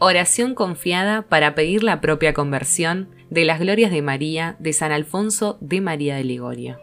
[0.00, 5.56] Oración confiada para pedir la propia conversión de las glorias de María de San Alfonso
[5.60, 6.80] de María de Ligorio.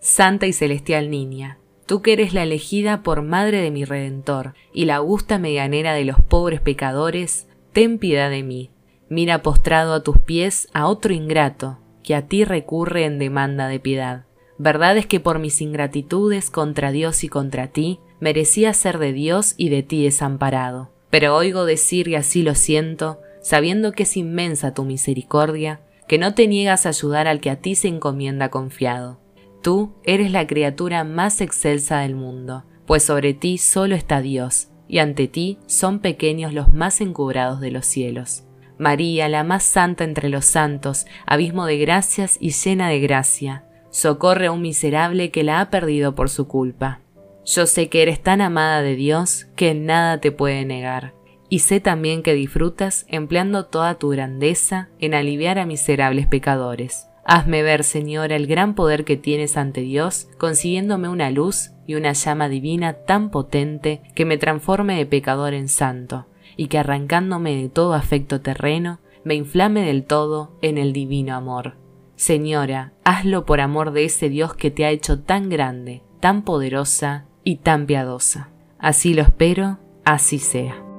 [0.00, 4.86] Santa y celestial niña, tú que eres la elegida por madre de mi Redentor y
[4.86, 8.70] la augusta medianera de los pobres pecadores, ten piedad de mí.
[9.10, 11.80] Mira postrado a tus pies a otro ingrato,
[12.12, 14.24] a ti recurre en demanda de piedad.
[14.58, 19.54] Verdad es que por mis ingratitudes contra Dios y contra ti, merecía ser de Dios
[19.56, 24.72] y de ti desamparado pero oigo decir, y así lo siento, sabiendo que es inmensa
[24.72, 29.20] tu misericordia, que no te niegas a ayudar al que a ti se encomienda confiado.
[29.60, 34.98] Tú eres la criatura más excelsa del mundo, pues sobre ti solo está Dios, y
[34.98, 38.44] ante ti son pequeños los más encubrados de los cielos.
[38.80, 44.46] María, la más santa entre los santos, abismo de gracias y llena de gracia, socorre
[44.46, 47.00] a un miserable que la ha perdido por su culpa.
[47.44, 51.12] Yo sé que eres tan amada de Dios que nada te puede negar,
[51.50, 57.06] y sé también que disfrutas empleando toda tu grandeza en aliviar a miserables pecadores.
[57.26, 62.14] Hazme ver, Señora, el gran poder que tienes ante Dios, consiguiéndome una luz y una
[62.14, 67.68] llama divina tan potente que me transforme de pecador en santo, y que arrancándome de
[67.68, 71.76] todo afecto terreno, me inflame del todo en el divino amor.
[72.16, 77.26] Señora, hazlo por amor de ese Dios que te ha hecho tan grande, tan poderosa
[77.44, 78.50] y tan piadosa.
[78.78, 80.89] Así lo espero, así sea.